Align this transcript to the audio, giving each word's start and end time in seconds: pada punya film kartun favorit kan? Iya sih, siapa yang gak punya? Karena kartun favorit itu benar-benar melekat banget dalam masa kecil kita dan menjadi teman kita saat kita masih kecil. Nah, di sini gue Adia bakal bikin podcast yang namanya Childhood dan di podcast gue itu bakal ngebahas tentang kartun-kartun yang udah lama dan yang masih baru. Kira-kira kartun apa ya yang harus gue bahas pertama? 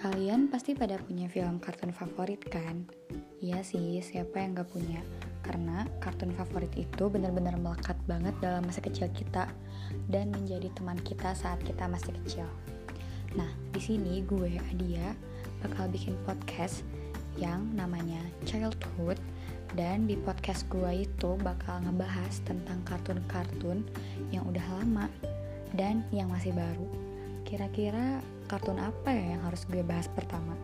pada 0.00 0.96
punya 0.96 1.28
film 1.28 1.60
kartun 1.60 1.92
favorit 1.92 2.40
kan? 2.48 2.88
Iya 3.44 3.60
sih, 3.60 4.00
siapa 4.00 4.40
yang 4.40 4.56
gak 4.56 4.72
punya? 4.72 5.04
Karena 5.44 5.84
kartun 6.00 6.32
favorit 6.32 6.72
itu 6.72 7.12
benar-benar 7.12 7.60
melekat 7.60 8.00
banget 8.08 8.32
dalam 8.40 8.64
masa 8.64 8.80
kecil 8.80 9.12
kita 9.12 9.44
dan 10.08 10.32
menjadi 10.32 10.72
teman 10.72 10.96
kita 11.04 11.36
saat 11.36 11.60
kita 11.68 11.84
masih 11.84 12.16
kecil. 12.24 12.48
Nah, 13.36 13.52
di 13.76 13.80
sini 13.84 14.24
gue 14.24 14.56
Adia 14.72 15.12
bakal 15.60 15.92
bikin 15.92 16.16
podcast 16.24 16.80
yang 17.36 17.68
namanya 17.76 18.24
Childhood 18.48 19.20
dan 19.76 20.08
di 20.08 20.16
podcast 20.16 20.64
gue 20.72 21.04
itu 21.04 21.36
bakal 21.44 21.76
ngebahas 21.84 22.40
tentang 22.48 22.80
kartun-kartun 22.88 23.84
yang 24.32 24.48
udah 24.48 24.64
lama 24.80 25.12
dan 25.76 26.08
yang 26.08 26.32
masih 26.32 26.56
baru. 26.56 26.88
Kira-kira 27.44 28.24
kartun 28.50 28.82
apa 28.82 29.14
ya 29.14 29.38
yang 29.38 29.46
harus 29.46 29.62
gue 29.70 29.78
bahas 29.86 30.10
pertama? 30.10 30.58